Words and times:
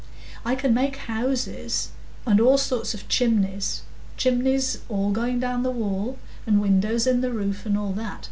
I 0.43 0.55
can 0.55 0.73
make 0.73 0.95
houses, 0.95 1.89
and 2.25 2.39
all 2.41 2.57
sorts 2.57 2.95
of 2.95 3.07
chimneys,—chimneys 3.07 4.77
going 4.89 5.13
all 5.15 5.39
down 5.39 5.61
the 5.61 5.69
wall,—and 5.69 6.59
windows 6.59 7.05
in 7.05 7.21
the 7.21 7.31
roof, 7.31 7.67
and 7.67 7.77
all 7.77 7.91
that. 7.93 8.19